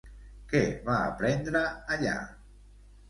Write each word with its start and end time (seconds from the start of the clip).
Què 0.53 0.61
va 0.87 0.95
aprendre 1.11 1.63
allà? 1.97 2.17